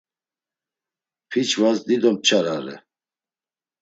Piçvas 1.29 1.77
dido 1.87 2.11
p̌ç̌arare. 2.21 2.75